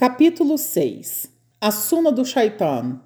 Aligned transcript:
Capítulo 0.00 0.56
6 0.56 1.28
A 1.60 1.70
Suna 1.70 2.10
do 2.10 2.24
Shaitan 2.24 3.02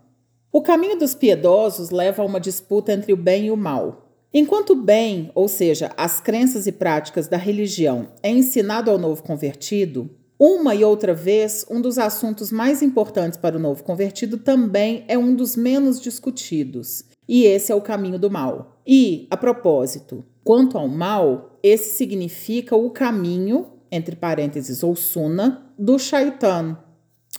O 0.52 0.62
caminho 0.62 0.96
dos 0.96 1.12
piedosos 1.12 1.90
leva 1.90 2.22
a 2.22 2.24
uma 2.24 2.38
disputa 2.38 2.92
entre 2.92 3.12
o 3.12 3.16
bem 3.16 3.46
e 3.46 3.50
o 3.50 3.56
mal. 3.56 4.12
Enquanto 4.32 4.74
o 4.74 4.80
bem, 4.80 5.28
ou 5.34 5.48
seja, 5.48 5.90
as 5.96 6.20
crenças 6.20 6.68
e 6.68 6.70
práticas 6.70 7.26
da 7.26 7.36
religião, 7.36 8.10
é 8.22 8.30
ensinado 8.30 8.92
ao 8.92 8.96
novo 8.96 9.24
convertido, 9.24 10.08
uma 10.38 10.72
e 10.72 10.84
outra 10.84 11.12
vez, 11.12 11.66
um 11.68 11.80
dos 11.80 11.98
assuntos 11.98 12.52
mais 12.52 12.80
importantes 12.80 13.36
para 13.36 13.56
o 13.56 13.60
novo 13.60 13.82
convertido 13.82 14.38
também 14.38 15.04
é 15.08 15.18
um 15.18 15.34
dos 15.34 15.56
menos 15.56 16.00
discutidos, 16.00 17.06
e 17.28 17.42
esse 17.42 17.72
é 17.72 17.74
o 17.74 17.82
caminho 17.82 18.20
do 18.20 18.30
mal. 18.30 18.78
E, 18.86 19.26
a 19.32 19.36
propósito, 19.36 20.24
quanto 20.44 20.78
ao 20.78 20.86
mal, 20.86 21.58
esse 21.60 21.96
significa 21.96 22.76
o 22.76 22.88
caminho, 22.88 23.72
entre 23.90 24.14
parênteses, 24.14 24.84
ou 24.84 24.94
suna, 24.94 25.72
do 25.76 25.98
shaitan, 25.98 26.78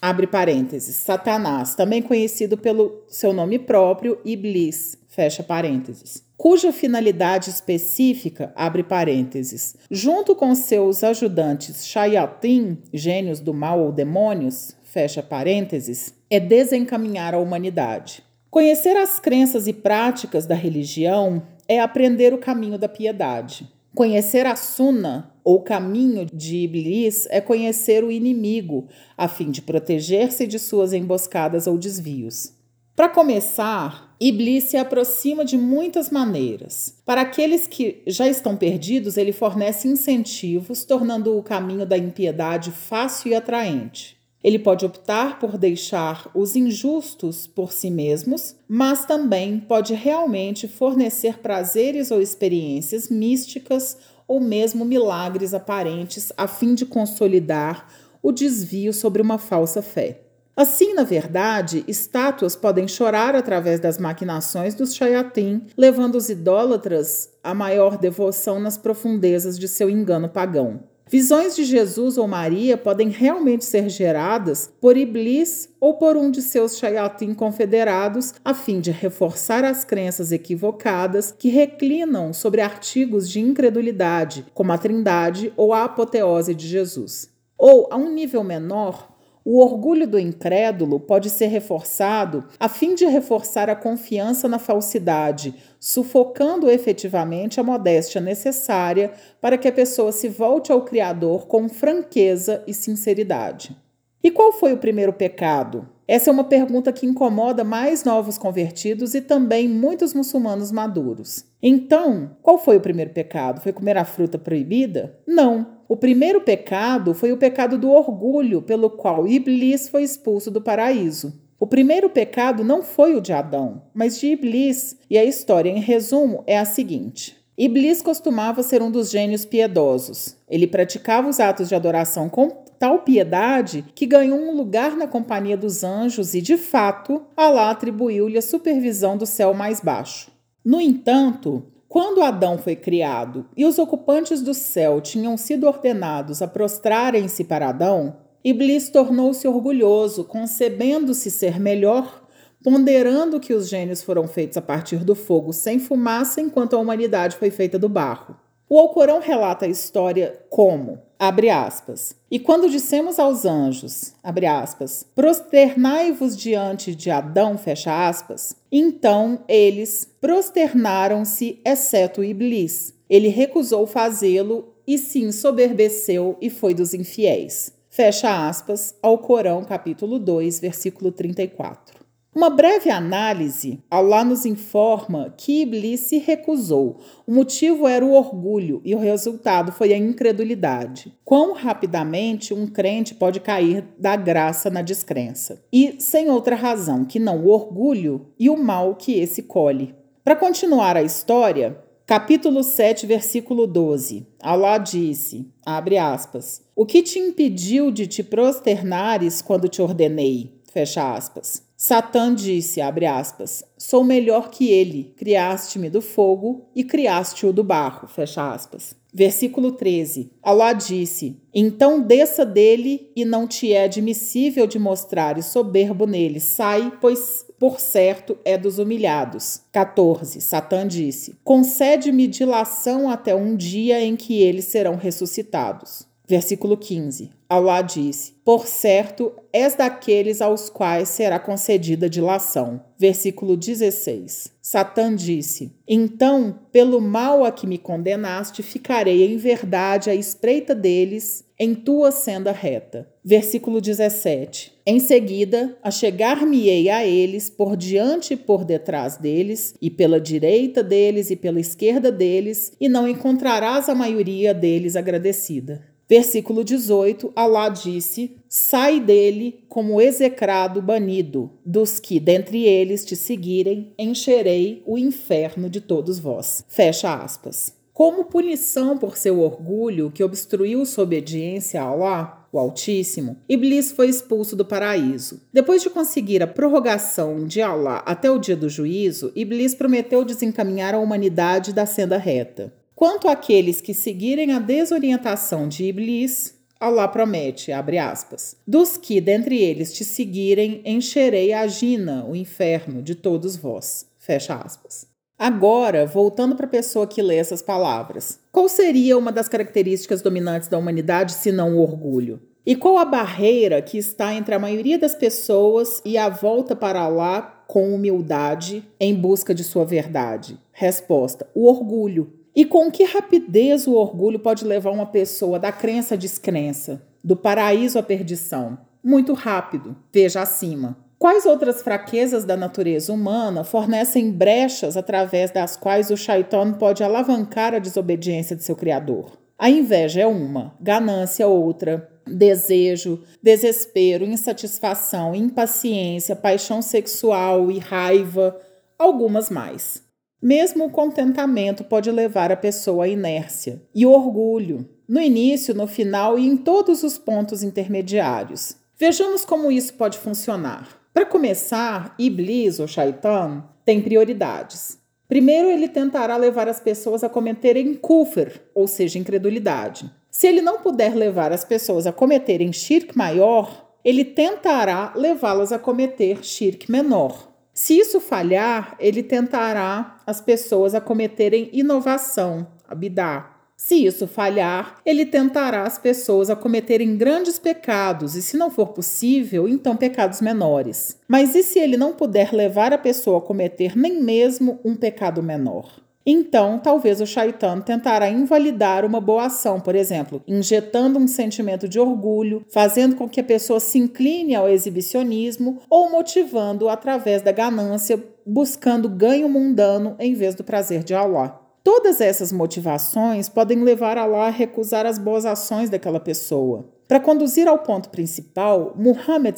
abre 0.01 0.27
parênteses, 0.27 0.95
Satanás, 0.95 1.75
também 1.75 2.01
conhecido 2.01 2.57
pelo 2.57 3.03
seu 3.07 3.33
nome 3.33 3.59
próprio, 3.59 4.19
Iblis, 4.23 4.97
fecha 5.07 5.41
parênteses, 5.41 6.23
cuja 6.37 6.73
finalidade 6.73 7.49
específica, 7.49 8.51
abre 8.55 8.83
parênteses, 8.83 9.75
junto 9.89 10.35
com 10.35 10.53
seus 10.53 11.03
ajudantes 11.03 11.85
Shayatin, 11.85 12.77
gênios 12.93 13.39
do 13.39 13.53
mal 13.53 13.79
ou 13.79 13.91
demônios, 13.91 14.75
fecha 14.83 15.23
parênteses, 15.23 16.13
é 16.29 16.39
desencaminhar 16.39 17.33
a 17.33 17.39
humanidade. 17.39 18.23
Conhecer 18.49 18.95
as 18.95 19.19
crenças 19.19 19.67
e 19.67 19.73
práticas 19.73 20.45
da 20.45 20.55
religião 20.55 21.43
é 21.67 21.79
aprender 21.79 22.33
o 22.33 22.37
caminho 22.37 22.77
da 22.77 22.87
piedade. 22.87 23.69
Conhecer 23.93 24.45
a 24.45 24.55
Sunna, 24.55 25.34
ou 25.45 25.61
caminho 25.61 26.25
de 26.25 26.57
Iblis, 26.57 27.27
é 27.29 27.39
conhecer 27.39 28.03
o 28.03 28.11
inimigo, 28.11 28.87
a 29.15 29.27
fim 29.27 29.51
de 29.51 29.61
proteger-se 29.61 30.47
de 30.47 30.57
suas 30.57 30.91
emboscadas 30.91 31.67
ou 31.67 31.77
desvios. 31.77 32.51
Para 32.95 33.09
começar, 33.09 34.15
Iblis 34.19 34.63
se 34.63 34.77
aproxima 34.77 35.45
de 35.45 35.57
muitas 35.57 36.09
maneiras. 36.09 36.97
Para 37.05 37.21
aqueles 37.21 37.67
que 37.67 38.01
já 38.07 38.27
estão 38.27 38.57
perdidos, 38.57 39.17
ele 39.17 39.31
fornece 39.31 39.87
incentivos, 39.87 40.83
tornando 40.83 41.37
o 41.37 41.43
caminho 41.43 41.85
da 41.85 41.97
impiedade 41.97 42.71
fácil 42.71 43.31
e 43.31 43.35
atraente. 43.35 44.17
Ele 44.41 44.59
pode 44.59 44.85
optar 44.85 45.39
por 45.39 45.57
deixar 45.57 46.29
os 46.33 46.55
injustos 46.55 47.47
por 47.47 47.73
si 47.73 47.89
mesmos, 47.89 48.55
mas 48.67 49.03
também 49.03 49.59
pode 49.59 49.93
realmente 49.93 50.67
fornecer 50.67 51.39
prazeres 51.39 52.11
ou 52.11 52.21
experiências 52.21 53.09
místicas 53.09 53.97
ou 54.27 54.39
mesmo 54.39 54.85
milagres 54.85 55.53
aparentes 55.53 56.31
a 56.37 56.47
fim 56.47 56.73
de 56.73 56.85
consolidar 56.85 57.87
o 58.21 58.31
desvio 58.31 58.91
sobre 58.91 59.21
uma 59.21 59.37
falsa 59.37 59.81
fé. 59.81 60.21
Assim, 60.57 60.93
na 60.93 61.03
verdade, 61.03 61.83
estátuas 61.85 62.55
podem 62.55 62.87
chorar 62.87 63.35
através 63.35 63.79
das 63.79 63.97
maquinações 63.97 64.73
dos 64.73 64.95
Shayatin, 64.95 65.63
levando 65.77 66.15
os 66.15 66.29
idólatras 66.29 67.29
a 67.43 67.53
maior 67.53 67.97
devoção 67.97 68.57
nas 68.59 68.77
profundezas 68.77 69.59
de 69.59 69.67
seu 69.67 69.89
engano 69.89 70.29
pagão. 70.29 70.79
Visões 71.07 71.55
de 71.55 71.63
Jesus 71.63 72.17
ou 72.17 72.27
Maria 72.27 72.75
podem 72.75 73.09
realmente 73.09 73.63
ser 73.63 73.89
geradas 73.89 74.73
por 74.81 74.97
Iblis 74.97 75.69
ou 75.79 75.93
por 75.93 76.17
um 76.17 76.31
de 76.31 76.41
seus 76.41 76.79
shayatin 76.79 77.35
confederados, 77.35 78.33
a 78.43 78.55
fim 78.55 78.79
de 78.79 78.89
reforçar 78.89 79.63
as 79.63 79.85
crenças 79.85 80.31
equivocadas 80.31 81.31
que 81.31 81.49
reclinam 81.49 82.33
sobre 82.33 82.59
artigos 82.59 83.29
de 83.29 83.39
incredulidade, 83.39 84.47
como 84.51 84.71
a 84.71 84.79
Trindade 84.79 85.53
ou 85.55 85.73
a 85.73 85.83
apoteose 85.83 86.55
de 86.55 86.67
Jesus. 86.67 87.29
Ou, 87.55 87.87
a 87.91 87.95
um 87.97 88.11
nível 88.11 88.43
menor, 88.43 89.14
o 89.45 89.59
orgulho 89.59 90.07
do 90.07 90.17
incrédulo 90.17 90.99
pode 90.99 91.29
ser 91.29 91.45
reforçado 91.45 92.45
a 92.59 92.67
fim 92.67 92.95
de 92.95 93.05
reforçar 93.05 93.69
a 93.69 93.75
confiança 93.75 94.49
na 94.49 94.57
falsidade, 94.57 95.53
sufocando 95.79 96.67
efetivamente 96.67 97.59
a 97.59 97.63
modéstia 97.63 98.19
necessária 98.19 99.13
para 99.39 99.55
que 99.55 99.67
a 99.67 99.71
pessoa 99.71 100.11
se 100.11 100.27
volte 100.27 100.71
ao 100.71 100.81
Criador 100.81 101.45
com 101.45 101.69
franqueza 101.69 102.63
e 102.65 102.73
sinceridade. 102.73 103.77
E 104.23 104.31
qual 104.31 104.51
foi 104.51 104.73
o 104.73 104.79
primeiro 104.79 105.13
pecado? 105.13 105.87
Essa 106.07 106.31
é 106.31 106.33
uma 106.33 106.43
pergunta 106.43 106.91
que 106.91 107.05
incomoda 107.05 107.63
mais 107.63 108.03
novos 108.03 108.39
convertidos 108.39 109.13
e 109.13 109.21
também 109.21 109.69
muitos 109.69 110.15
muçulmanos 110.15 110.71
maduros. 110.71 111.45
Então, 111.61 112.35
qual 112.41 112.57
foi 112.57 112.77
o 112.77 112.81
primeiro 112.81 113.11
pecado? 113.11 113.61
Foi 113.61 113.71
comer 113.71 113.97
a 113.97 114.05
fruta 114.05 114.39
proibida? 114.39 115.19
Não. 115.27 115.74
O 115.87 115.95
primeiro 115.95 116.41
pecado 116.41 117.13
foi 117.13 117.31
o 117.31 117.37
pecado 117.37 117.77
do 117.77 117.91
orgulho, 117.91 118.61
pelo 118.61 118.89
qual 118.89 119.27
Iblis 119.27 119.87
foi 119.87 120.03
expulso 120.03 120.49
do 120.49 120.61
paraíso. 120.61 121.33
O 121.59 121.67
primeiro 121.67 122.09
pecado 122.09 122.63
não 122.63 122.81
foi 122.81 123.15
o 123.15 123.21
de 123.21 123.31
Adão, 123.31 123.83
mas 123.93 124.19
de 124.19 124.27
Iblis, 124.27 124.97
e 125.09 125.17
a 125.17 125.23
história, 125.23 125.69
em 125.69 125.79
resumo, 125.79 126.43
é 126.47 126.57
a 126.57 126.65
seguinte. 126.65 127.37
Iblis 127.57 128.01
costumava 128.01 128.63
ser 128.63 128.81
um 128.81 128.91
dos 128.91 129.09
gênios 129.09 129.45
piedosos. 129.45 130.35
Ele 130.49 130.67
praticava 130.67 131.29
os 131.29 131.39
atos 131.39 131.69
de 131.69 131.75
adoração 131.75 132.27
com 132.27 132.49
tal 132.77 132.99
piedade 132.99 133.85
que 133.95 134.05
ganhou 134.05 134.37
um 134.37 134.55
lugar 134.55 134.97
na 134.97 135.07
companhia 135.07 135.55
dos 135.55 135.83
anjos 135.83 136.33
e, 136.33 136.41
de 136.41 136.57
fato, 136.57 137.21
Alá 137.37 137.69
atribuiu-lhe 137.69 138.37
a 138.37 138.41
supervisão 138.41 139.15
do 139.15 139.25
céu 139.25 139.53
mais 139.53 139.79
baixo. 139.79 140.29
No 140.63 140.81
entanto, 140.81 141.63
quando 141.87 142.21
Adão 142.21 142.57
foi 142.57 142.75
criado 142.75 143.45
e 143.55 143.65
os 143.65 143.77
ocupantes 143.77 144.41
do 144.41 144.53
céu 144.53 144.99
tinham 144.99 145.37
sido 145.37 145.67
ordenados 145.67 146.41
a 146.41 146.47
prostrarem-se 146.47 147.43
para 147.43 147.69
Adão, 147.69 148.17
Iblis 148.43 148.89
tornou-se 148.89 149.47
orgulhoso, 149.47 150.23
concebendo-se 150.23 151.31
ser 151.31 151.59
melhor, 151.59 152.23
ponderando 152.63 153.39
que 153.39 153.53
os 153.53 153.69
gênios 153.69 154.03
foram 154.03 154.27
feitos 154.27 154.57
a 154.57 154.61
partir 154.61 155.03
do 155.03 155.15
fogo 155.15 155.53
sem 155.53 155.79
fumaça, 155.79 156.41
enquanto 156.41 156.75
a 156.75 156.79
humanidade 156.79 157.37
foi 157.37 157.49
feita 157.49 157.79
do 157.79 157.89
barro. 157.89 158.35
O 158.67 158.79
Alcorão 158.79 159.19
relata 159.19 159.65
a 159.65 159.69
história 159.69 160.39
como, 160.49 160.99
abre 161.19 161.51
aspas, 161.51 162.15
e 162.31 162.39
quando 162.39 162.69
dissemos 162.69 163.19
aos 163.19 163.45
anjos, 163.45 164.13
abre 164.23 164.47
aspas, 164.47 165.05
prosternai-vos 165.15 166.35
diante 166.35 166.95
de 166.95 167.11
Adão, 167.11 167.59
fecha 167.59 168.07
aspas, 168.07 168.55
então 168.77 169.39
eles 169.47 170.05
prosternaram-se, 170.19 171.61
exceto 171.63 172.21
Iblis. 172.21 172.93
Ele 173.09 173.29
recusou 173.29 173.87
fazê-lo 173.87 174.73
e 174.85 174.97
se 174.97 175.19
ensoberbeceu 175.19 176.37
e 176.41 176.49
foi 176.49 176.73
dos 176.73 176.93
infiéis. 176.93 177.71
Fecha 177.89 178.49
aspas, 178.49 178.93
ao 179.01 179.17
Corão, 179.19 179.63
capítulo 179.63 180.19
2, 180.19 180.59
versículo 180.59 181.09
34. 181.09 181.94
Uma 182.35 182.49
breve 182.49 182.89
análise, 182.89 183.79
Allah 183.89 184.25
nos 184.25 184.45
informa 184.45 185.33
que 185.37 185.61
Iblis 185.61 186.01
se 186.01 186.17
recusou. 186.17 186.99
O 187.25 187.33
motivo 187.33 187.87
era 187.87 188.05
o 188.05 188.11
orgulho 188.11 188.81
e 188.83 188.93
o 188.93 188.99
resultado 188.99 189.71
foi 189.71 189.93
a 189.93 189.97
incredulidade. 189.97 191.17
Quão 191.23 191.53
rapidamente 191.53 192.53
um 192.53 192.67
crente 192.67 193.15
pode 193.15 193.39
cair 193.39 193.85
da 193.97 194.17
graça 194.17 194.69
na 194.69 194.81
descrença? 194.81 195.63
E 195.71 195.95
sem 195.99 196.29
outra 196.29 196.57
razão 196.57 197.05
que 197.05 197.19
não 197.19 197.39
o 197.39 197.47
orgulho 197.47 198.27
e 198.37 198.49
o 198.49 198.57
mal 198.57 198.95
que 198.95 199.13
esse 199.17 199.43
colhe. 199.43 199.95
Para 200.21 200.35
continuar 200.35 200.97
a 200.97 201.03
história, 201.03 201.81
Capítulo 202.05 202.63
7, 202.63 203.07
versículo 203.07 203.65
12. 203.65 204.27
Allah 204.43 204.77
disse, 204.77 205.49
abre 205.65 205.97
aspas, 205.97 206.61
O 206.75 206.85
que 206.85 207.01
te 207.01 207.17
impediu 207.17 207.89
de 207.91 208.05
te 208.07 208.21
prosternares 208.21 209.41
quando 209.41 209.69
te 209.69 209.81
ordenei? 209.81 210.53
Fecha 210.71 211.15
aspas. 211.15 211.64
Satã 211.77 212.33
disse, 212.33 212.79
abre 212.79 213.05
aspas, 213.05 213.63
sou 213.77 214.03
melhor 214.03 214.49
que 214.49 214.69
ele, 214.69 215.13
criaste-me 215.17 215.89
do 215.89 216.01
fogo 216.01 216.69
e 216.73 216.83
criaste-o 216.83 217.51
do 217.51 217.63
barro, 217.63 218.07
fecha 218.07 218.53
aspas. 218.53 218.95
Versículo 219.17 219.71
13. 219.71 220.29
Allah 220.43 220.73
disse: 220.73 221.37
Então 221.53 222.01
desça 222.01 222.45
dele 222.45 223.09
e 223.15 223.23
não 223.23 223.47
te 223.47 223.71
é 223.71 223.85
admissível 223.85 224.67
de 224.67 224.77
mostrares 224.77 225.45
soberbo 225.45 226.05
nele. 226.05 226.41
Sai, 226.41 226.91
pois 226.99 227.45
por 227.57 227.79
certo 227.79 228.37
é 228.43 228.57
dos 228.57 228.77
humilhados. 228.77 229.61
14. 229.71 230.41
Satã 230.41 230.85
disse: 230.85 231.33
Concede-me 231.45 232.27
dilação 232.27 233.09
até 233.09 233.33
um 233.33 233.55
dia 233.55 234.01
em 234.01 234.17
que 234.17 234.41
eles 234.41 234.65
serão 234.65 234.97
ressuscitados. 234.97 236.05
Versículo 236.27 236.75
15. 236.75 237.31
Allah 237.47 237.81
disse: 237.83 238.33
Por 238.43 238.65
certo, 238.65 239.31
és 239.53 239.75
daqueles 239.75 240.41
aos 240.41 240.69
quais 240.69 241.09
será 241.09 241.37
concedida 241.37 242.09
dilação. 242.09 242.81
Versículo 242.97 243.55
16. 243.55 244.51
Satã 244.59 245.15
disse: 245.15 245.71
Então, 245.87 246.59
pelo 246.71 246.99
mal 246.99 247.45
a 247.45 247.51
que 247.51 247.67
me 247.67 247.77
condenaste, 247.77 248.63
ficarei 248.63 249.23
em 249.31 249.37
verdade 249.37 250.09
à 250.09 250.15
espreita 250.15 250.73
deles 250.73 251.45
em 251.59 251.75
tua 251.75 252.11
senda 252.11 252.51
reta. 252.51 253.07
Versículo 253.23 253.79
17. 253.79 254.73
Em 254.87 254.99
seguida, 254.99 255.77
achegar-me-ei 255.81 256.89
a 256.89 257.05
eles 257.05 257.49
por 257.49 257.77
diante 257.77 258.33
e 258.33 258.37
por 258.37 258.65
detrás 258.65 259.17
deles, 259.17 259.75
e 259.79 259.89
pela 259.89 260.19
direita 260.19 260.83
deles 260.83 261.29
e 261.29 261.35
pela 261.35 261.59
esquerda 261.59 262.11
deles, 262.11 262.73
e 262.79 262.89
não 262.89 263.07
encontrarás 263.07 263.87
a 263.87 263.95
maioria 263.95 264.53
deles 264.53 264.95
agradecida. 264.95 265.94
Versículo 266.07 266.63
18, 266.63 267.33
Alá 267.35 267.67
disse: 267.69 268.37
Sai 268.47 268.99
dele 268.99 269.65
como 269.67 269.99
execrado 269.99 270.81
banido, 270.81 271.51
dos 271.65 271.99
que 271.99 272.19
dentre 272.19 272.63
eles 272.63 273.03
te 273.03 273.15
seguirem, 273.15 273.93
encherei 273.97 274.83
o 274.85 274.97
inferno 274.97 275.69
de 275.69 275.81
todos 275.81 276.19
vós. 276.19 276.63
Fecha 276.67 277.13
aspas. 277.15 277.73
Como 277.91 278.25
punição 278.25 278.97
por 278.97 279.15
seu 279.15 279.39
orgulho 279.39 280.11
que 280.11 280.23
obstruiu 280.23 280.85
sua 280.85 281.05
obediência 281.05 281.81
a 281.81 281.85
Alá, 281.85 282.47
o 282.51 282.59
Altíssimo, 282.59 283.37
Iblis 283.49 283.91
foi 283.91 284.09
expulso 284.09 284.55
do 284.55 284.65
paraíso. 284.65 285.41
Depois 285.51 285.81
de 285.81 285.89
conseguir 285.89 286.43
a 286.43 286.47
prorrogação 286.47 287.45
de 287.45 287.61
Alá 287.61 288.03
até 288.05 288.29
o 288.29 288.37
dia 288.37 288.55
do 288.55 288.69
juízo, 288.69 289.31
Iblis 289.35 289.73
prometeu 289.73 290.23
desencaminhar 290.23 290.93
a 290.93 290.99
humanidade 290.99 291.73
da 291.73 291.85
senda 291.85 292.17
reta. 292.17 292.73
Quanto 292.95 293.27
àqueles 293.27 293.81
que 293.81 293.93
seguirem 293.93 294.53
a 294.53 294.59
desorientação 294.59 295.67
de 295.67 295.83
Iblis, 295.83 296.55
Allah 296.79 297.09
promete, 297.09 297.73
abre 297.73 297.97
aspas, 297.97 298.55
dos 298.65 298.95
que 298.95 299.19
dentre 299.19 299.61
eles 299.61 299.93
te 299.93 300.05
seguirem, 300.05 300.81
encherei 300.85 301.51
a 301.51 301.67
gina, 301.67 302.25
o 302.25 302.35
inferno, 302.35 303.01
de 303.01 303.13
todos 303.13 303.57
vós. 303.57 304.05
Fecha 304.17 304.55
aspas. 304.55 305.07
Agora, 305.37 306.05
voltando 306.05 306.55
para 306.55 306.65
a 306.65 306.69
pessoa 306.69 307.05
que 307.05 307.21
lê 307.21 307.35
essas 307.35 307.61
palavras, 307.61 308.39
qual 308.49 308.69
seria 308.69 309.17
uma 309.17 309.31
das 309.31 309.49
características 309.49 310.21
dominantes 310.21 310.69
da 310.69 310.77
humanidade 310.77 311.33
se 311.33 311.51
não 311.51 311.75
o 311.75 311.81
orgulho? 311.81 312.39
E 312.65 312.77
qual 312.77 312.97
a 312.97 313.03
barreira 313.03 313.81
que 313.81 313.97
está 313.97 314.33
entre 314.33 314.55
a 314.55 314.59
maioria 314.59 314.97
das 314.97 315.13
pessoas 315.13 316.01
e 316.05 316.17
a 316.17 316.29
volta 316.29 316.75
para 316.75 317.05
lá 317.09 317.41
com 317.67 317.93
humildade 317.93 318.87
em 318.97 319.13
busca 319.13 319.53
de 319.53 319.65
sua 319.65 319.83
verdade? 319.83 320.57
Resposta: 320.71 321.45
o 321.53 321.67
orgulho. 321.67 322.44
E 322.55 322.63
com 322.63 322.89
que 322.89 323.03
rapidez 323.03 323.85
o 323.85 323.95
orgulho 323.95 324.39
pode 324.39 324.63
levar 324.63 324.91
uma 324.91 325.05
pessoa 325.05 325.59
da 325.59 325.73
crença 325.73 326.13
à 326.13 326.17
descrença, 326.17 327.01
do 327.21 327.35
paraíso 327.35 327.99
à 327.99 328.03
perdição? 328.03 328.77
Muito 329.03 329.33
rápido, 329.33 329.93
veja 330.13 330.41
acima. 330.41 330.97
Quais 331.19 331.45
outras 331.45 331.81
fraquezas 331.81 332.45
da 332.45 332.55
natureza 332.55 333.11
humana 333.11 333.65
fornecem 333.65 334.31
brechas 334.31 334.95
através 334.95 335.51
das 335.51 335.75
quais 335.75 336.09
o 336.09 336.15
Shaitan 336.15 336.73
pode 336.73 337.03
alavancar 337.03 337.73
a 337.73 337.79
desobediência 337.79 338.55
de 338.55 338.63
seu 338.63 338.75
Criador? 338.75 339.37
A 339.59 339.69
inveja 339.69 340.21
é 340.21 340.27
uma, 340.27 340.75
ganância 340.79 341.47
outra, 341.47 342.09
desejo, 342.25 343.21
desespero, 343.43 344.23
insatisfação, 344.23 345.35
impaciência, 345.35 346.35
paixão 346.35 346.81
sexual 346.81 347.69
e 347.69 347.79
raiva, 347.79 348.57
algumas 348.97 349.49
mais. 349.49 350.04
Mesmo 350.45 350.85
o 350.85 350.91
contentamento 350.91 351.83
pode 351.83 352.11
levar 352.11 352.51
a 352.51 352.55
pessoa 352.55 353.05
à 353.05 353.07
inércia 353.07 353.81
e 353.95 354.05
orgulho, 354.05 354.87
no 355.09 355.19
início, 355.19 355.73
no 355.73 355.87
final 355.87 356.37
e 356.37 356.45
em 356.45 356.55
todos 356.55 357.01
os 357.01 357.17
pontos 357.17 357.63
intermediários. 357.63 358.75
Vejamos 358.95 359.43
como 359.43 359.71
isso 359.71 359.95
pode 359.95 360.19
funcionar. 360.19 360.87
Para 361.11 361.25
começar, 361.25 362.13
Iblis 362.19 362.79
ou 362.79 362.87
Shaitan 362.87 363.63
tem 363.83 363.99
prioridades. 363.99 364.99
Primeiro, 365.27 365.67
ele 365.67 365.87
tentará 365.87 366.37
levar 366.37 366.69
as 366.69 366.79
pessoas 366.79 367.23
a 367.23 367.29
cometerem 367.29 367.95
kufr, 367.95 368.61
ou 368.75 368.87
seja, 368.87 369.17
incredulidade. 369.17 370.11
Se 370.29 370.45
ele 370.45 370.61
não 370.61 370.77
puder 370.77 371.15
levar 371.15 371.51
as 371.51 371.65
pessoas 371.65 372.05
a 372.05 372.13
cometerem 372.13 372.71
shirk 372.71 373.17
maior, 373.17 373.95
ele 374.05 374.23
tentará 374.23 375.11
levá-las 375.15 375.71
a 375.71 375.79
cometer 375.79 376.45
shirk 376.45 376.91
menor. 376.91 377.51
Se 377.73 377.97
isso 377.97 378.21
falhar, 378.21 378.95
ele 378.99 379.23
tentará 379.23 380.14
as 380.25 380.41
pessoas 380.41 380.95
a 380.95 381.01
cometerem 381.01 381.69
inovação, 381.73 382.67
abidar. 382.87 383.55
Se 383.77 384.05
isso 384.05 384.25
falhar, 384.25 385.01
ele 385.05 385.25
tentará 385.25 385.83
as 385.83 385.97
pessoas 385.97 386.49
a 386.49 386.55
cometerem 386.55 387.17
grandes 387.17 387.59
pecados 387.59 388.33
e, 388.35 388.41
se 388.41 388.55
não 388.55 388.71
for 388.71 388.87
possível, 388.87 389.67
então 389.67 389.97
pecados 389.97 390.39
menores. 390.39 391.19
Mas 391.27 391.53
e 391.55 391.61
se 391.61 391.79
ele 391.79 391.97
não 391.97 392.13
puder 392.13 392.53
levar 392.53 392.93
a 392.93 392.97
pessoa 392.97 393.39
a 393.39 393.41
cometer 393.41 393.97
nem 393.97 394.21
mesmo 394.21 394.79
um 394.85 394.95
pecado 394.95 395.43
menor? 395.43 396.05
Então, 396.25 396.79
talvez 396.79 397.21
o 397.21 397.25
Shaitan 397.27 397.81
tentará 397.81 398.27
invalidar 398.29 399.05
uma 399.05 399.21
boa 399.21 399.45
ação, 399.45 399.79
por 399.79 399.93
exemplo, 399.93 400.41
injetando 400.47 401.19
um 401.19 401.27
sentimento 401.27 401.87
de 401.87 401.99
orgulho, 401.99 402.65
fazendo 402.69 403.15
com 403.15 403.29
que 403.29 403.39
a 403.39 403.43
pessoa 403.43 403.79
se 403.79 403.99
incline 403.99 404.55
ao 404.55 404.67
exibicionismo 404.67 405.81
ou 405.87 406.09
motivando 406.09 406.89
através 406.89 407.43
da 407.43 407.51
ganância, 407.51 408.23
buscando 408.45 409.09
ganho 409.09 409.49
mundano 409.49 410.15
em 410.19 410.33
vez 410.33 410.53
do 410.55 410.63
prazer 410.63 411.03
de 411.03 411.13
Allah. 411.13 411.61
Todas 411.83 412.19
essas 412.19 412.51
motivações 412.51 413.47
podem 413.47 413.83
levar 413.83 414.17
Allah 414.17 414.47
a 414.47 414.49
recusar 414.49 415.05
as 415.05 415.19
boas 415.19 415.45
ações 415.45 415.89
daquela 415.89 416.19
pessoa. 416.19 416.95
Para 417.07 417.19
conduzir 417.19 417.67
ao 417.67 417.77
ponto 417.77 418.09
principal, 418.09 418.95
Muhammad 418.97 419.55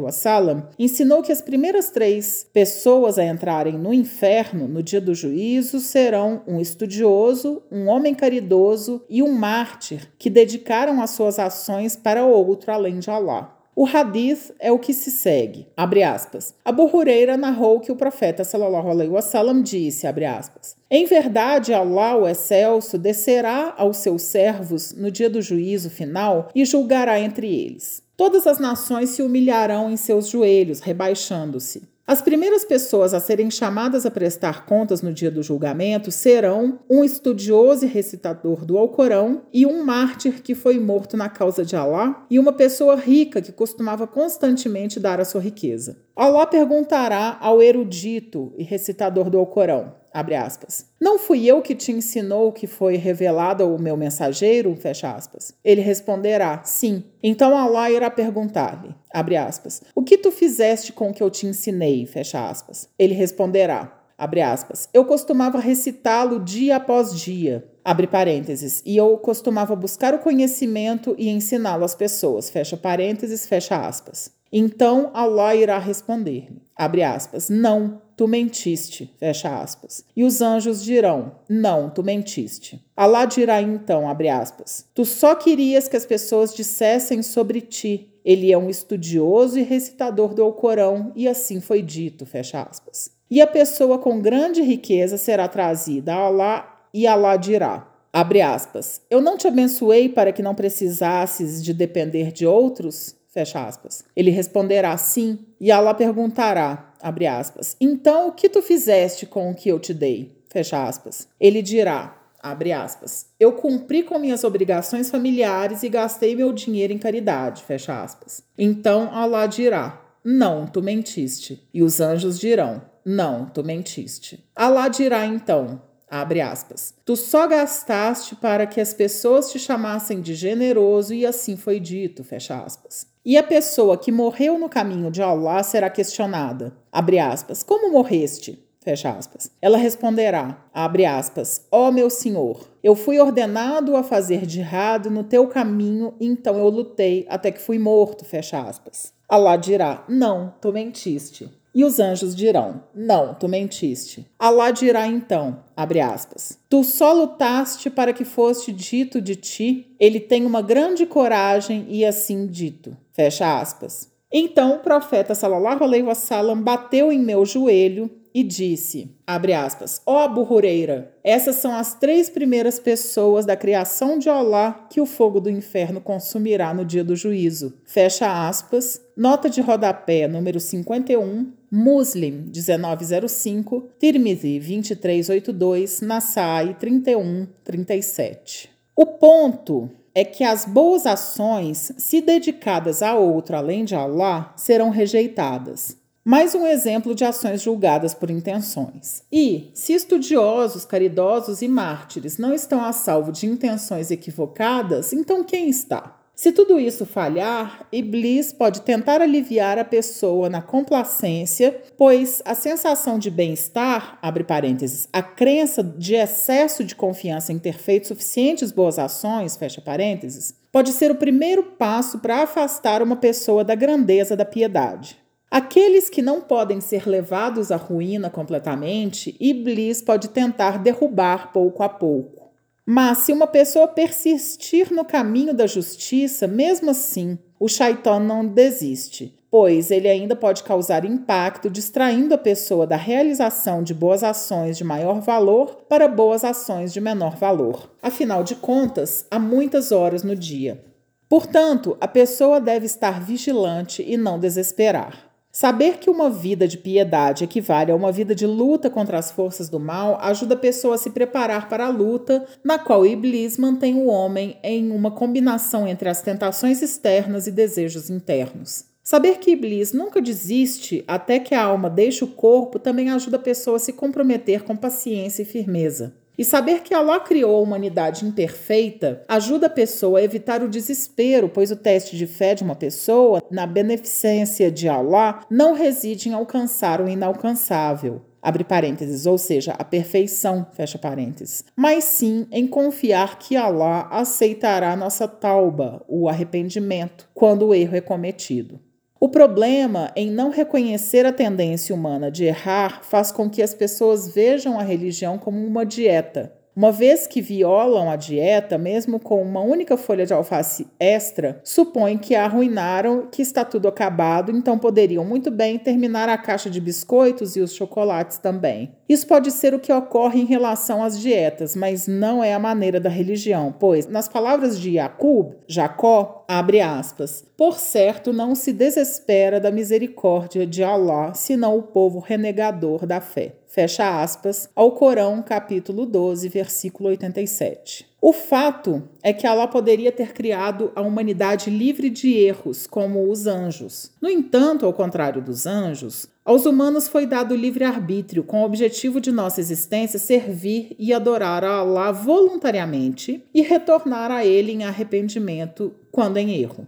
wasallam 0.00 0.66
ensinou 0.76 1.22
que 1.22 1.30
as 1.30 1.40
primeiras 1.40 1.90
três 1.90 2.44
pessoas 2.52 3.16
a 3.20 3.24
entrarem 3.24 3.78
no 3.78 3.94
inferno 3.94 4.66
no 4.66 4.82
dia 4.82 5.00
do 5.00 5.14
juízo 5.14 5.78
serão 5.78 6.42
um 6.44 6.60
estudioso, 6.60 7.62
um 7.70 7.86
homem 7.86 8.12
caridoso 8.12 9.04
e 9.08 9.22
um 9.22 9.30
mártir 9.30 10.12
que 10.18 10.28
dedicaram 10.28 11.00
as 11.00 11.10
suas 11.10 11.38
ações 11.38 11.94
para 11.94 12.26
outro 12.26 12.72
além 12.72 12.98
de 12.98 13.08
Allah. 13.08 13.61
O 13.74 13.86
hadith 13.86 14.52
é 14.60 14.70
o 14.70 14.78
que 14.78 14.92
se 14.92 15.10
segue. 15.10 15.66
Abre 15.74 16.02
aspas. 16.02 16.54
Abu 16.62 16.84
Huraira 16.94 17.38
narrou 17.38 17.80
que 17.80 17.90
o 17.90 17.96
profeta 17.96 18.44
sallallahu 18.44 18.90
alaihi 18.90 19.10
wasallam 19.10 19.62
disse, 19.62 20.06
abre 20.06 20.26
aspas: 20.26 20.76
Em 20.90 21.06
verdade, 21.06 21.72
Allah, 21.72 22.16
o 22.16 22.28
excelso, 22.28 22.98
descerá 22.98 23.74
aos 23.78 23.96
seus 23.96 24.22
servos 24.22 24.92
no 24.92 25.10
dia 25.10 25.30
do 25.30 25.40
juízo 25.40 25.88
final 25.88 26.48
e 26.54 26.66
julgará 26.66 27.18
entre 27.18 27.46
eles. 27.46 28.02
Todas 28.14 28.46
as 28.46 28.58
nações 28.58 29.10
se 29.10 29.22
humilharão 29.22 29.90
em 29.90 29.96
seus 29.96 30.28
joelhos, 30.28 30.80
rebaixando-se. 30.80 31.91
As 32.12 32.20
primeiras 32.20 32.62
pessoas 32.62 33.14
a 33.14 33.20
serem 33.20 33.50
chamadas 33.50 34.04
a 34.04 34.10
prestar 34.10 34.66
contas 34.66 35.00
no 35.00 35.14
dia 35.14 35.30
do 35.30 35.42
julgamento 35.42 36.10
serão 36.10 36.80
um 36.86 37.02
estudioso 37.02 37.86
e 37.86 37.88
recitador 37.88 38.66
do 38.66 38.76
Alcorão 38.76 39.44
e 39.50 39.64
um 39.64 39.82
mártir 39.82 40.42
que 40.42 40.54
foi 40.54 40.78
morto 40.78 41.16
na 41.16 41.30
causa 41.30 41.64
de 41.64 41.74
Alá 41.74 42.26
e 42.28 42.38
uma 42.38 42.52
pessoa 42.52 42.96
rica 42.96 43.40
que 43.40 43.50
costumava 43.50 44.06
constantemente 44.06 45.00
dar 45.00 45.22
a 45.22 45.24
sua 45.24 45.40
riqueza. 45.40 46.02
Allah 46.14 46.46
perguntará 46.46 47.38
ao 47.40 47.62
erudito 47.62 48.52
e 48.58 48.62
recitador 48.62 49.30
do 49.30 49.38
Alcorão: 49.38 49.94
abre 50.12 50.34
aspas. 50.34 50.86
Não 51.00 51.18
fui 51.18 51.46
eu 51.46 51.62
que 51.62 51.74
te 51.74 51.92
ensinou 51.92 52.48
o 52.48 52.52
que 52.52 52.66
foi 52.66 52.96
revelado 52.96 53.62
ao 53.62 53.78
meu 53.78 53.96
mensageiro? 53.96 54.74
Fecha 54.76 55.12
aspas. 55.12 55.54
Ele 55.64 55.80
responderá, 55.80 56.62
sim. 56.64 57.04
Então 57.22 57.56
Allah 57.56 57.90
irá 57.90 58.10
perguntar-lhe, 58.10 58.94
abre 59.12 59.36
aspas, 59.36 59.82
o 59.94 60.02
que 60.02 60.18
tu 60.18 60.30
fizeste 60.30 60.92
com 60.92 61.10
o 61.10 61.14
que 61.14 61.22
eu 61.22 61.30
te 61.30 61.46
ensinei? 61.46 62.06
Fecha 62.06 62.48
aspas. 62.48 62.88
Ele 62.98 63.14
responderá, 63.14 64.02
abre 64.16 64.40
aspas, 64.40 64.88
eu 64.94 65.04
costumava 65.04 65.58
recitá-lo 65.58 66.38
dia 66.38 66.76
após 66.76 67.18
dia, 67.20 67.68
abre 67.84 68.06
parênteses, 68.06 68.80
e 68.86 68.96
eu 68.96 69.18
costumava 69.18 69.74
buscar 69.74 70.14
o 70.14 70.20
conhecimento 70.20 71.14
e 71.18 71.28
ensiná-lo 71.28 71.84
às 71.84 71.94
pessoas, 71.94 72.48
fecha 72.48 72.76
parênteses, 72.76 73.46
fecha 73.46 73.76
aspas. 73.76 74.30
Então 74.52 75.10
Allah 75.12 75.56
irá 75.56 75.78
responder-lhe, 75.78 76.61
abre 76.84 77.02
aspas, 77.02 77.48
não, 77.48 78.00
tu 78.16 78.28
mentiste, 78.28 79.12
fecha 79.18 79.60
aspas. 79.60 80.04
E 80.16 80.24
os 80.24 80.40
anjos 80.40 80.82
dirão, 80.82 81.32
não, 81.48 81.90
tu 81.90 82.02
mentiste. 82.02 82.84
Allah 82.96 83.24
dirá 83.24 83.60
então, 83.60 84.08
abre 84.08 84.28
aspas, 84.28 84.86
tu 84.94 85.04
só 85.04 85.34
querias 85.34 85.88
que 85.88 85.96
as 85.96 86.06
pessoas 86.06 86.54
dissessem 86.54 87.22
sobre 87.22 87.60
ti, 87.60 88.12
ele 88.24 88.52
é 88.52 88.58
um 88.58 88.70
estudioso 88.70 89.58
e 89.58 89.62
recitador 89.62 90.34
do 90.34 90.42
Alcorão, 90.42 91.12
e 91.16 91.26
assim 91.26 91.60
foi 91.60 91.82
dito, 91.82 92.24
fecha 92.24 92.62
aspas. 92.62 93.10
E 93.30 93.40
a 93.40 93.46
pessoa 93.46 93.98
com 93.98 94.20
grande 94.20 94.62
riqueza 94.62 95.16
será 95.16 95.48
trazida 95.48 96.14
a 96.14 96.26
Allah, 96.26 96.86
e 96.94 97.06
Allah 97.06 97.36
dirá, 97.36 97.88
abre 98.12 98.42
aspas, 98.42 99.00
eu 99.10 99.20
não 99.20 99.36
te 99.36 99.48
abençoei 99.48 100.08
para 100.08 100.32
que 100.32 100.42
não 100.42 100.54
precisasses 100.54 101.64
de 101.64 101.72
depender 101.72 102.30
de 102.30 102.46
outros? 102.46 103.16
Fecha 103.32 103.66
aspas. 103.66 104.04
Ele 104.14 104.30
responderá 104.30 104.94
sim, 104.98 105.38
e 105.58 105.72
Allah 105.72 105.94
perguntará, 105.94 106.92
abre 107.00 107.26
aspas, 107.26 107.74
então 107.80 108.28
o 108.28 108.32
que 108.32 108.46
tu 108.46 108.60
fizeste 108.60 109.24
com 109.24 109.50
o 109.50 109.54
que 109.54 109.70
eu 109.70 109.80
te 109.80 109.94
dei? 109.94 110.36
Fecha 110.50 110.86
aspas. 110.86 111.26
Ele 111.40 111.62
dirá, 111.62 112.14
abre 112.42 112.72
aspas, 112.72 113.26
eu 113.40 113.52
cumpri 113.52 114.02
com 114.02 114.18
minhas 114.18 114.44
obrigações 114.44 115.10
familiares 115.10 115.82
e 115.82 115.88
gastei 115.88 116.36
meu 116.36 116.52
dinheiro 116.52 116.92
em 116.92 116.98
caridade, 116.98 117.62
fecha 117.62 118.02
aspas. 118.02 118.42
Então 118.58 119.08
Allah 119.14 119.46
dirá, 119.46 120.02
não, 120.22 120.66
tu 120.66 120.82
mentiste. 120.82 121.66
E 121.72 121.82
os 121.82 122.00
anjos 122.00 122.38
dirão, 122.38 122.82
não, 123.02 123.46
tu 123.46 123.64
mentiste. 123.64 124.44
Allah 124.54 124.88
dirá 124.88 125.24
então, 125.24 125.80
Abre 126.14 126.42
aspas. 126.42 126.92
Tu 127.06 127.16
só 127.16 127.46
gastaste 127.46 128.36
para 128.36 128.66
que 128.66 128.82
as 128.82 128.92
pessoas 128.92 129.50
te 129.50 129.58
chamassem 129.58 130.20
de 130.20 130.34
generoso 130.34 131.14
e 131.14 131.24
assim 131.24 131.56
foi 131.56 131.80
dito, 131.80 132.22
fecha 132.22 132.62
aspas. 132.62 133.06
E 133.24 133.38
a 133.38 133.42
pessoa 133.42 133.96
que 133.96 134.12
morreu 134.12 134.58
no 134.58 134.68
caminho 134.68 135.10
de 135.10 135.22
Allah 135.22 135.62
será 135.62 135.88
questionada. 135.88 136.76
Abre 136.92 137.18
aspas. 137.18 137.62
Como 137.62 137.90
morreste? 137.90 138.62
Fecha 138.80 139.08
aspas. 139.08 139.50
Ela 139.62 139.78
responderá, 139.78 140.62
abre 140.74 141.06
aspas, 141.06 141.66
ó 141.70 141.88
oh, 141.88 141.92
meu 141.92 142.10
senhor, 142.10 142.68
eu 142.82 142.94
fui 142.94 143.18
ordenado 143.18 143.96
a 143.96 144.02
fazer 144.02 144.44
jihad 144.44 145.06
no 145.06 145.24
teu 145.24 145.46
caminho, 145.46 146.14
então 146.20 146.58
eu 146.58 146.68
lutei 146.68 147.24
até 147.30 147.50
que 147.50 147.60
fui 147.60 147.78
morto, 147.78 148.24
fecha 148.24 148.60
aspas. 148.60 149.14
Alá 149.26 149.56
dirá, 149.56 150.04
não, 150.08 150.52
tu 150.60 150.72
mentiste. 150.72 151.48
E 151.74 151.84
os 151.84 151.98
anjos 151.98 152.34
dirão: 152.34 152.82
Não, 152.94 153.34
tu 153.34 153.48
mentiste. 153.48 154.26
Alá 154.38 154.70
dirá 154.70 155.06
então, 155.06 155.64
abre 155.76 156.00
aspas, 156.00 156.58
Tu 156.68 156.84
só 156.84 157.12
lutaste 157.12 157.88
para 157.88 158.12
que 158.12 158.24
fosse 158.24 158.72
dito 158.72 159.20
de 159.20 159.36
ti, 159.36 159.94
ele 159.98 160.20
tem 160.20 160.44
uma 160.44 160.60
grande 160.60 161.06
coragem 161.06 161.86
e 161.88 162.04
assim 162.04 162.46
dito. 162.46 162.96
Fecha 163.12 163.60
aspas. 163.60 164.10
Então 164.32 164.76
o 164.76 164.78
profeta 164.78 165.34
sallallahu 165.34 165.84
alaihi 165.84 166.04
wasallam 166.04 166.62
bateu 166.62 167.12
em 167.12 167.18
meu 167.18 167.44
joelho 167.44 168.10
e 168.34 168.42
disse, 168.42 169.14
abre 169.26 169.52
aspas, 169.52 170.00
ó 170.06 170.26
oh, 170.26 171.02
essas 171.22 171.56
são 171.56 171.74
as 171.74 171.94
três 171.94 172.30
primeiras 172.30 172.78
pessoas 172.78 173.44
da 173.44 173.54
criação 173.54 174.18
de 174.18 174.30
Allah 174.30 174.86
que 174.88 175.00
o 175.00 175.06
fogo 175.06 175.38
do 175.38 175.50
inferno 175.50 176.00
consumirá 176.00 176.72
no 176.72 176.84
dia 176.84 177.04
do 177.04 177.14
juízo. 177.14 177.74
Fecha 177.84 178.48
aspas, 178.48 179.00
nota 179.14 179.50
de 179.50 179.60
rodapé 179.60 180.26
número 180.26 180.58
51, 180.58 181.52
Muslim 181.74 182.50
1905, 182.54 183.88
Tirmidhi 183.98 184.60
2382, 184.60 186.02
Nasai 186.02 186.76
3137. 186.78 188.68
O 188.94 189.06
ponto 189.06 189.88
é 190.14 190.22
que 190.22 190.44
as 190.44 190.66
boas 190.66 191.06
ações, 191.06 191.90
se 191.96 192.20
dedicadas 192.20 193.02
a 193.02 193.14
outro 193.14 193.56
além 193.56 193.86
de 193.86 193.94
Allah, 193.94 194.52
serão 194.54 194.90
rejeitadas. 194.90 195.96
Mais 196.22 196.54
um 196.54 196.66
exemplo 196.66 197.14
de 197.14 197.24
ações 197.24 197.62
julgadas 197.62 198.12
por 198.12 198.30
intenções. 198.30 199.22
E, 199.32 199.70
se 199.72 199.94
estudiosos, 199.94 200.84
caridosos 200.84 201.62
e 201.62 201.68
mártires 201.68 202.36
não 202.36 202.52
estão 202.52 202.84
a 202.84 202.92
salvo 202.92 203.32
de 203.32 203.46
intenções 203.46 204.10
equivocadas, 204.10 205.14
então 205.14 205.42
quem 205.42 205.70
está? 205.70 206.21
Se 206.42 206.50
tudo 206.50 206.80
isso 206.80 207.06
falhar, 207.06 207.86
Iblis 207.92 208.52
pode 208.52 208.80
tentar 208.82 209.22
aliviar 209.22 209.78
a 209.78 209.84
pessoa 209.84 210.50
na 210.50 210.60
complacência, 210.60 211.80
pois 211.96 212.42
a 212.44 212.52
sensação 212.52 213.16
de 213.16 213.30
bem-estar, 213.30 214.18
abre 214.20 214.42
parênteses, 214.42 215.08
a 215.12 215.22
crença 215.22 215.84
de 215.84 216.16
excesso 216.16 216.82
de 216.82 216.96
confiança 216.96 217.52
em 217.52 217.60
ter 217.60 217.78
feito 217.78 218.08
suficientes 218.08 218.72
boas 218.72 218.98
ações, 218.98 219.56
fecha 219.56 219.80
parênteses, 219.80 220.52
pode 220.72 220.90
ser 220.90 221.12
o 221.12 221.14
primeiro 221.14 221.62
passo 221.62 222.18
para 222.18 222.42
afastar 222.42 223.02
uma 223.02 223.14
pessoa 223.14 223.62
da 223.62 223.76
grandeza 223.76 224.34
da 224.34 224.44
piedade. 224.44 225.16
Aqueles 225.48 226.10
que 226.10 226.20
não 226.20 226.40
podem 226.40 226.80
ser 226.80 227.08
levados 227.08 227.70
à 227.70 227.76
ruína 227.76 228.28
completamente, 228.28 229.36
Iblis 229.38 230.02
pode 230.02 230.30
tentar 230.30 230.82
derrubar 230.82 231.52
pouco 231.52 231.84
a 231.84 231.88
pouco. 231.88 232.41
Mas 232.84 233.18
se 233.18 233.32
uma 233.32 233.46
pessoa 233.46 233.86
persistir 233.86 234.92
no 234.92 235.04
caminho 235.04 235.54
da 235.54 235.66
justiça, 235.66 236.46
mesmo 236.48 236.90
assim, 236.90 237.38
o 237.58 237.68
Shaitan 237.68 238.18
não 238.18 238.44
desiste, 238.44 239.38
pois 239.48 239.90
ele 239.90 240.08
ainda 240.08 240.34
pode 240.34 240.64
causar 240.64 241.04
impacto 241.04 241.70
distraindo 241.70 242.34
a 242.34 242.38
pessoa 242.38 242.86
da 242.86 242.96
realização 242.96 243.82
de 243.82 243.94
boas 243.94 244.24
ações 244.24 244.76
de 244.76 244.82
maior 244.82 245.20
valor 245.20 245.84
para 245.88 246.08
boas 246.08 246.42
ações 246.42 246.92
de 246.92 247.00
menor 247.00 247.36
valor. 247.36 247.90
Afinal 248.02 248.42
de 248.42 248.56
contas, 248.56 249.26
há 249.30 249.38
muitas 249.38 249.92
horas 249.92 250.24
no 250.24 250.34
dia. 250.34 250.82
Portanto, 251.28 251.96
a 252.00 252.08
pessoa 252.08 252.60
deve 252.60 252.86
estar 252.86 253.20
vigilante 253.20 254.04
e 254.06 254.16
não 254.16 254.38
desesperar. 254.38 255.31
Saber 255.54 255.98
que 255.98 256.08
uma 256.08 256.30
vida 256.30 256.66
de 256.66 256.78
piedade 256.78 257.44
equivale 257.44 257.92
a 257.92 257.94
uma 257.94 258.10
vida 258.10 258.34
de 258.34 258.46
luta 258.46 258.88
contra 258.88 259.18
as 259.18 259.30
forças 259.30 259.68
do 259.68 259.78
mal 259.78 260.18
ajuda 260.22 260.54
a 260.54 260.58
pessoa 260.58 260.94
a 260.94 260.98
se 260.98 261.10
preparar 261.10 261.68
para 261.68 261.84
a 261.84 261.90
luta, 261.90 262.46
na 262.64 262.78
qual 262.78 263.04
Iblis 263.04 263.58
mantém 263.58 263.94
o 263.94 264.06
homem 264.06 264.56
em 264.62 264.90
uma 264.90 265.10
combinação 265.10 265.86
entre 265.86 266.08
as 266.08 266.22
tentações 266.22 266.80
externas 266.80 267.46
e 267.46 267.50
desejos 267.50 268.08
internos. 268.08 268.86
Saber 269.04 269.40
que 269.40 269.50
Iblis 269.50 269.92
nunca 269.92 270.22
desiste 270.22 271.04
até 271.06 271.38
que 271.38 271.54
a 271.54 271.62
alma 271.62 271.90
deixe 271.90 272.24
o 272.24 272.28
corpo 272.28 272.78
também 272.78 273.10
ajuda 273.10 273.36
a 273.36 273.40
pessoa 273.40 273.76
a 273.76 273.80
se 273.80 273.92
comprometer 273.92 274.62
com 274.62 274.74
paciência 274.74 275.42
e 275.42 275.44
firmeza. 275.44 276.14
E 276.36 276.44
saber 276.44 276.80
que 276.82 276.94
Allah 276.94 277.20
criou 277.20 277.56
a 277.56 277.60
humanidade 277.60 278.24
imperfeita 278.24 279.22
ajuda 279.28 279.66
a 279.66 279.70
pessoa 279.70 280.18
a 280.18 280.22
evitar 280.22 280.62
o 280.62 280.68
desespero, 280.68 281.48
pois 281.48 281.70
o 281.70 281.76
teste 281.76 282.16
de 282.16 282.26
fé 282.26 282.54
de 282.54 282.62
uma 282.62 282.74
pessoa, 282.74 283.42
na 283.50 283.66
beneficência 283.66 284.70
de 284.70 284.88
Allah, 284.88 285.40
não 285.50 285.74
reside 285.74 286.28
em 286.28 286.32
alcançar 286.32 287.00
o 287.00 287.08
inalcançável. 287.08 288.22
Abre 288.42 288.64
parênteses, 288.64 289.24
ou 289.24 289.38
seja, 289.38 289.72
a 289.78 289.84
perfeição, 289.84 290.66
fecha 290.72 290.98
parênteses. 290.98 291.64
Mas 291.76 292.02
sim 292.02 292.44
em 292.50 292.66
confiar 292.66 293.38
que 293.38 293.54
Allah 293.54 294.08
aceitará 294.10 294.96
nossa 294.96 295.28
tauba, 295.28 296.04
o 296.08 296.28
arrependimento, 296.28 297.28
quando 297.32 297.68
o 297.68 297.74
erro 297.74 297.94
é 297.96 298.00
cometido. 298.00 298.80
O 299.22 299.28
problema 299.28 300.10
em 300.16 300.32
não 300.32 300.50
reconhecer 300.50 301.24
a 301.24 301.32
tendência 301.32 301.94
humana 301.94 302.28
de 302.28 302.42
errar 302.42 303.04
faz 303.04 303.30
com 303.30 303.48
que 303.48 303.62
as 303.62 303.72
pessoas 303.72 304.26
vejam 304.26 304.80
a 304.80 304.82
religião 304.82 305.38
como 305.38 305.64
uma 305.64 305.86
dieta, 305.86 306.52
uma 306.74 306.92
vez 306.92 307.26
que 307.26 307.42
violam 307.42 308.10
a 308.10 308.16
dieta, 308.16 308.78
mesmo 308.78 309.18
com 309.18 309.42
uma 309.42 309.60
única 309.60 309.96
folha 309.96 310.24
de 310.24 310.32
alface 310.32 310.86
extra, 310.98 311.60
supõem 311.62 312.16
que 312.16 312.34
a 312.34 312.44
arruinaram, 312.52 313.28
que 313.30 313.42
está 313.42 313.64
tudo 313.64 313.88
acabado, 313.88 314.52
então 314.52 314.78
poderiam 314.78 315.24
muito 315.24 315.50
bem 315.50 315.78
terminar 315.78 316.28
a 316.28 316.38
caixa 316.38 316.68
de 316.68 316.80
biscoitos 316.80 317.56
e 317.56 317.60
os 317.60 317.74
chocolates 317.74 318.38
também. 318.38 318.92
Isso 319.08 319.26
pode 319.26 319.50
ser 319.50 319.74
o 319.74 319.80
que 319.80 319.92
ocorre 319.92 320.40
em 320.40 320.44
relação 320.44 321.02
às 321.02 321.18
dietas, 321.18 321.76
mas 321.76 322.06
não 322.06 322.42
é 322.42 322.54
a 322.54 322.58
maneira 322.58 322.98
da 322.98 323.10
religião, 323.10 323.74
pois, 323.78 324.06
nas 324.06 324.28
palavras 324.28 324.78
de 324.78 324.94
Jacob, 324.94 325.54
Jacó, 325.66 326.44
abre 326.48 326.80
aspas, 326.80 327.44
por 327.56 327.78
certo 327.78 328.32
não 328.32 328.54
se 328.54 328.72
desespera 328.72 329.60
da 329.60 329.70
misericórdia 329.70 330.66
de 330.66 330.82
Allah, 330.82 331.34
senão 331.34 331.76
o 331.76 331.82
povo 331.82 332.18
renegador 332.18 333.06
da 333.06 333.20
fé 333.20 333.61
fecha 333.72 334.20
aspas, 334.22 334.68
ao 334.76 334.92
Corão, 334.92 335.42
capítulo 335.42 336.04
12, 336.04 336.46
versículo 336.50 337.08
87. 337.08 338.06
O 338.20 338.30
fato 338.30 339.02
é 339.22 339.32
que 339.32 339.46
Allah 339.46 339.66
poderia 339.66 340.12
ter 340.12 340.34
criado 340.34 340.92
a 340.94 341.00
humanidade 341.00 341.70
livre 341.70 342.10
de 342.10 342.34
erros, 342.34 342.86
como 342.86 343.30
os 343.30 343.46
anjos. 343.46 344.12
No 344.20 344.28
entanto, 344.28 344.84
ao 344.84 344.92
contrário 344.92 345.40
dos 345.40 345.64
anjos, 345.64 346.28
aos 346.44 346.66
humanos 346.66 347.08
foi 347.08 347.24
dado 347.24 347.56
livre-arbítrio, 347.56 348.44
com 348.44 348.60
o 348.60 348.66
objetivo 348.66 349.22
de 349.22 349.32
nossa 349.32 349.58
existência 349.58 350.18
servir 350.18 350.94
e 350.98 351.10
adorar 351.14 351.64
a 351.64 351.76
Allah 351.76 352.12
voluntariamente 352.12 353.42
e 353.54 353.62
retornar 353.62 354.30
a 354.30 354.44
Ele 354.44 354.72
em 354.72 354.84
arrependimento 354.84 355.94
quando 356.10 356.36
em 356.36 356.60
erro. 356.60 356.86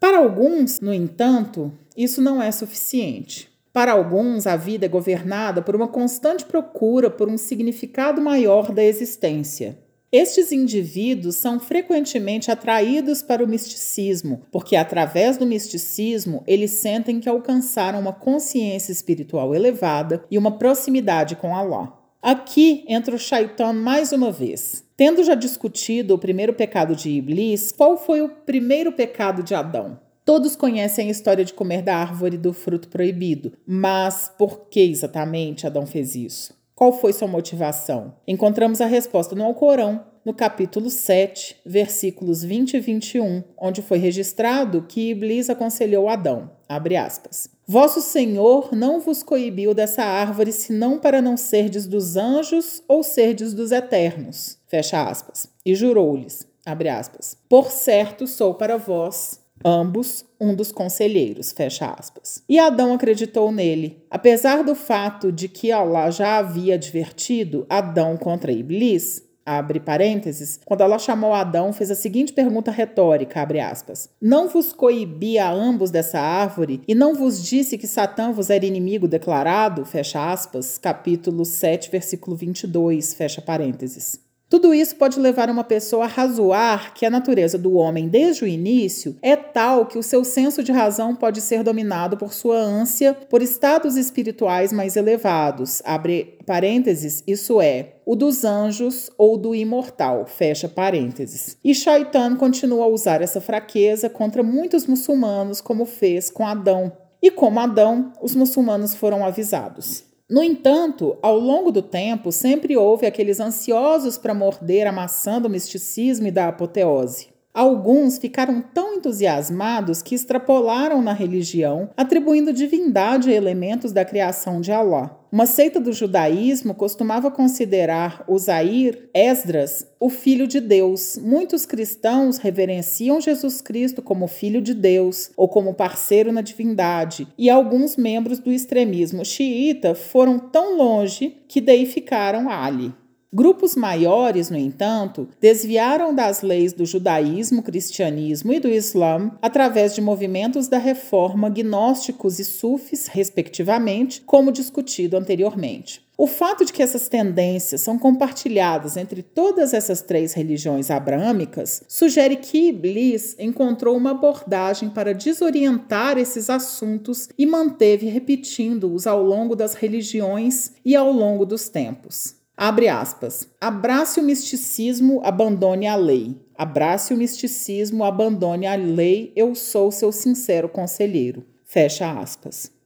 Para 0.00 0.16
alguns, 0.16 0.80
no 0.80 0.94
entanto, 0.94 1.70
isso 1.94 2.22
não 2.22 2.42
é 2.42 2.50
suficiente. 2.50 3.51
Para 3.72 3.92
alguns, 3.92 4.46
a 4.46 4.54
vida 4.54 4.84
é 4.84 4.88
governada 4.88 5.62
por 5.62 5.74
uma 5.74 5.88
constante 5.88 6.44
procura 6.44 7.08
por 7.08 7.28
um 7.28 7.38
significado 7.38 8.20
maior 8.20 8.70
da 8.70 8.84
existência. 8.84 9.78
Estes 10.12 10.52
indivíduos 10.52 11.36
são 11.36 11.58
frequentemente 11.58 12.50
atraídos 12.50 13.22
para 13.22 13.42
o 13.42 13.48
misticismo, 13.48 14.42
porque 14.52 14.76
através 14.76 15.38
do 15.38 15.46
misticismo 15.46 16.44
eles 16.46 16.72
sentem 16.72 17.18
que 17.18 17.30
alcançaram 17.30 17.98
uma 17.98 18.12
consciência 18.12 18.92
espiritual 18.92 19.54
elevada 19.54 20.22
e 20.30 20.36
uma 20.36 20.58
proximidade 20.58 21.34
com 21.36 21.56
Allah. 21.56 21.98
Aqui 22.20 22.84
entra 22.86 23.16
o 23.16 23.18
Shaitan 23.18 23.72
mais 23.72 24.12
uma 24.12 24.30
vez. 24.30 24.84
Tendo 24.98 25.24
já 25.24 25.34
discutido 25.34 26.14
o 26.14 26.18
primeiro 26.18 26.52
pecado 26.52 26.94
de 26.94 27.08
Iblis, 27.08 27.72
qual 27.72 27.96
foi 27.96 28.20
o 28.20 28.28
primeiro 28.28 28.92
pecado 28.92 29.42
de 29.42 29.54
Adão? 29.54 29.98
Todos 30.24 30.54
conhecem 30.54 31.08
a 31.08 31.10
história 31.10 31.44
de 31.44 31.52
comer 31.52 31.82
da 31.82 31.96
árvore 31.96 32.38
do 32.38 32.52
fruto 32.52 32.88
proibido, 32.88 33.52
mas 33.66 34.30
por 34.38 34.68
que 34.68 34.80
exatamente 34.80 35.66
Adão 35.66 35.84
fez 35.84 36.14
isso? 36.14 36.54
Qual 36.76 36.92
foi 36.92 37.12
sua 37.12 37.26
motivação? 37.26 38.14
Encontramos 38.26 38.80
a 38.80 38.86
resposta 38.86 39.34
no 39.34 39.44
Alcorão, 39.44 40.04
no 40.24 40.32
capítulo 40.32 40.90
7, 40.90 41.56
versículos 41.66 42.44
20 42.44 42.74
e 42.74 42.80
21, 42.80 43.42
onde 43.58 43.82
foi 43.82 43.98
registrado 43.98 44.86
que 44.88 45.10
Iblis 45.10 45.50
aconselhou 45.50 46.08
Adão, 46.08 46.50
abre 46.68 46.96
aspas, 46.96 47.50
Vosso 47.66 48.00
Senhor 48.00 48.70
não 48.72 49.00
vos 49.00 49.24
coibiu 49.24 49.74
dessa 49.74 50.04
árvore 50.04 50.52
senão 50.52 51.00
para 51.00 51.20
não 51.20 51.36
serdes 51.36 51.86
dos 51.86 52.16
anjos 52.16 52.80
ou 52.86 53.02
serdes 53.02 53.52
dos 53.54 53.72
eternos, 53.72 54.58
fecha 54.68 55.02
aspas, 55.02 55.48
e 55.66 55.74
jurou-lhes, 55.74 56.46
abre 56.64 56.88
aspas, 56.88 57.36
Por 57.48 57.72
certo 57.72 58.28
sou 58.28 58.54
para 58.54 58.76
vós 58.76 59.41
ambos 59.64 60.24
um 60.40 60.54
dos 60.54 60.72
conselheiros, 60.72 61.52
fecha 61.52 61.94
aspas. 61.98 62.42
E 62.48 62.58
Adão 62.58 62.94
acreditou 62.94 63.52
nele. 63.52 64.02
Apesar 64.10 64.62
do 64.64 64.74
fato 64.74 65.30
de 65.30 65.48
que 65.48 65.70
Allah 65.70 66.10
já 66.10 66.38
havia 66.38 66.74
advertido 66.74 67.64
Adão 67.68 68.16
contra 68.16 68.50
Iblis, 68.50 69.22
abre 69.44 69.80
parênteses, 69.80 70.60
quando 70.64 70.82
ela 70.82 70.98
chamou 70.98 71.32
Adão, 71.32 71.72
fez 71.72 71.90
a 71.90 71.94
seguinte 71.94 72.32
pergunta 72.32 72.70
retórica, 72.70 73.40
abre 73.40 73.60
aspas: 73.60 74.08
Não 74.20 74.48
vos 74.48 74.72
coibi 74.72 75.38
a 75.38 75.50
ambos 75.50 75.90
dessa 75.90 76.20
árvore, 76.20 76.82
e 76.86 76.94
não 76.94 77.14
vos 77.14 77.42
disse 77.42 77.76
que 77.76 77.86
Satã 77.86 78.32
vos 78.32 78.50
era 78.50 78.64
inimigo 78.64 79.08
declarado? 79.08 79.84
Fecha 79.84 80.32
aspas, 80.32 80.78
capítulo 80.78 81.44
7, 81.44 81.90
versículo 81.90 82.36
22, 82.36 83.14
fecha 83.14 83.42
parênteses. 83.42 84.21
Tudo 84.52 84.74
isso 84.74 84.96
pode 84.96 85.18
levar 85.18 85.48
uma 85.48 85.64
pessoa 85.64 86.04
a 86.04 86.06
razoar 86.06 86.92
que 86.92 87.06
a 87.06 87.10
natureza 87.10 87.56
do 87.56 87.72
homem 87.72 88.06
desde 88.06 88.44
o 88.44 88.46
início 88.46 89.16
é 89.22 89.34
tal 89.34 89.86
que 89.86 89.96
o 89.96 90.02
seu 90.02 90.22
senso 90.24 90.62
de 90.62 90.70
razão 90.70 91.16
pode 91.16 91.40
ser 91.40 91.62
dominado 91.62 92.18
por 92.18 92.34
sua 92.34 92.58
ânsia 92.58 93.16
por 93.30 93.40
estados 93.40 93.96
espirituais 93.96 94.70
mais 94.70 94.94
elevados. 94.94 95.80
Abre 95.86 96.36
parênteses, 96.44 97.24
isso 97.26 97.62
é, 97.62 97.94
o 98.04 98.14
dos 98.14 98.44
anjos 98.44 99.10
ou 99.16 99.38
do 99.38 99.54
imortal, 99.54 100.26
fecha 100.26 100.68
parênteses. 100.68 101.56
E 101.64 101.74
Shaitan 101.74 102.36
continua 102.36 102.84
a 102.84 102.88
usar 102.88 103.22
essa 103.22 103.40
fraqueza 103.40 104.10
contra 104.10 104.42
muitos 104.42 104.86
muçulmanos, 104.86 105.62
como 105.62 105.86
fez 105.86 106.28
com 106.28 106.46
Adão. 106.46 106.92
E 107.22 107.30
como 107.30 107.58
Adão, 107.58 108.12
os 108.20 108.34
muçulmanos 108.34 108.94
foram 108.94 109.24
avisados. 109.24 110.11
No 110.32 110.42
entanto, 110.42 111.18
ao 111.20 111.38
longo 111.38 111.70
do 111.70 111.82
tempo, 111.82 112.32
sempre 112.32 112.74
houve 112.74 113.04
aqueles 113.04 113.38
ansiosos 113.38 114.16
para 114.16 114.32
morder 114.32 114.86
a 114.86 114.90
maçã 114.90 115.38
do 115.38 115.50
misticismo 115.50 116.26
e 116.26 116.30
da 116.30 116.48
apoteose. 116.48 117.31
Alguns 117.54 118.16
ficaram 118.16 118.62
tão 118.62 118.94
entusiasmados 118.94 120.00
que 120.00 120.14
extrapolaram 120.14 121.02
na 121.02 121.12
religião, 121.12 121.90
atribuindo 121.94 122.50
divindade 122.50 123.30
a 123.30 123.34
elementos 123.34 123.92
da 123.92 124.06
criação 124.06 124.58
de 124.58 124.72
Allah. 124.72 125.18
Uma 125.30 125.44
seita 125.44 125.78
do 125.78 125.92
judaísmo 125.92 126.74
costumava 126.74 127.30
considerar 127.30 128.24
o 128.26 128.38
Zair, 128.38 129.08
Esdras, 129.14 129.86
o 130.00 130.08
filho 130.08 130.46
de 130.46 130.60
Deus. 130.60 131.18
Muitos 131.22 131.66
cristãos 131.66 132.38
reverenciam 132.38 133.20
Jesus 133.20 133.60
Cristo 133.60 134.00
como 134.00 134.26
filho 134.26 134.62
de 134.62 134.72
Deus 134.72 135.30
ou 135.36 135.48
como 135.48 135.74
parceiro 135.74 136.32
na 136.32 136.40
divindade, 136.40 137.28
e 137.36 137.50
alguns 137.50 137.96
membros 137.96 138.38
do 138.38 138.50
extremismo 138.50 139.24
xiita 139.24 139.94
foram 139.94 140.38
tão 140.38 140.76
longe 140.76 141.36
que 141.48 141.60
deificaram 141.60 142.48
Ali. 142.48 142.94
Grupos 143.34 143.74
maiores, 143.74 144.50
no 144.50 144.58
entanto, 144.58 145.26
desviaram 145.40 146.14
das 146.14 146.42
leis 146.42 146.74
do 146.74 146.84
judaísmo, 146.84 147.62
cristianismo 147.62 148.52
e 148.52 148.60
do 148.60 148.68
islã 148.68 149.32
através 149.40 149.94
de 149.94 150.02
movimentos 150.02 150.68
da 150.68 150.76
reforma 150.76 151.48
gnósticos 151.48 152.38
e 152.38 152.44
sufis, 152.44 153.06
respectivamente, 153.06 154.20
como 154.20 154.52
discutido 154.52 155.16
anteriormente. 155.16 156.04
O 156.14 156.26
fato 156.26 156.62
de 156.62 156.74
que 156.74 156.82
essas 156.82 157.08
tendências 157.08 157.80
são 157.80 157.98
compartilhadas 157.98 158.98
entre 158.98 159.22
todas 159.22 159.72
essas 159.72 160.02
três 160.02 160.34
religiões 160.34 160.90
abrâmicas 160.90 161.82
sugere 161.88 162.36
que 162.36 162.68
Iblis 162.68 163.34
encontrou 163.38 163.96
uma 163.96 164.10
abordagem 164.10 164.90
para 164.90 165.14
desorientar 165.14 166.18
esses 166.18 166.50
assuntos 166.50 167.30
e 167.38 167.46
manteve 167.46 168.10
repetindo-os 168.10 169.06
ao 169.06 169.22
longo 169.22 169.56
das 169.56 169.72
religiões 169.72 170.72
e 170.84 170.94
ao 170.94 171.10
longo 171.10 171.46
dos 171.46 171.70
tempos. 171.70 172.41
Abre 172.56 172.88
aspas. 172.88 173.48
Abrace 173.60 174.20
o 174.20 174.22
misticismo, 174.22 175.20
abandone 175.24 175.86
a 175.86 175.96
lei. 175.96 176.40
Abrace 176.56 177.12
o 177.12 177.16
misticismo, 177.16 178.04
abandone 178.04 178.66
a 178.66 178.74
lei. 178.74 179.32
Eu 179.36 179.54
sou 179.54 179.90
seu 179.90 180.12
sincero 180.12 180.68
conselheiro. 180.68 181.44
Fecha 181.64 182.10
aspas. 182.10 182.72